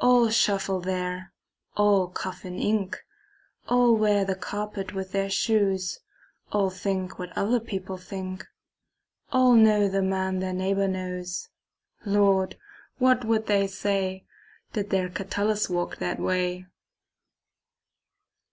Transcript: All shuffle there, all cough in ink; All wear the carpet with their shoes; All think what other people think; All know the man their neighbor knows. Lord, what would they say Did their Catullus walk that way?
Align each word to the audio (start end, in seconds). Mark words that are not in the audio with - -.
All 0.00 0.28
shuffle 0.28 0.80
there, 0.80 1.32
all 1.76 2.08
cough 2.08 2.44
in 2.44 2.58
ink; 2.58 3.00
All 3.68 3.94
wear 3.96 4.24
the 4.24 4.34
carpet 4.34 4.92
with 4.92 5.12
their 5.12 5.30
shoes; 5.30 6.00
All 6.50 6.68
think 6.68 7.16
what 7.16 7.30
other 7.38 7.60
people 7.60 7.96
think; 7.96 8.44
All 9.30 9.54
know 9.54 9.86
the 9.86 10.02
man 10.02 10.40
their 10.40 10.52
neighbor 10.52 10.88
knows. 10.88 11.50
Lord, 12.04 12.56
what 12.98 13.24
would 13.24 13.46
they 13.46 13.68
say 13.68 14.24
Did 14.72 14.90
their 14.90 15.08
Catullus 15.08 15.70
walk 15.70 15.98
that 15.98 16.18
way? 16.18 16.66